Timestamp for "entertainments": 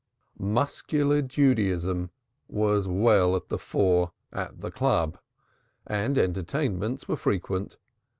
6.17-7.07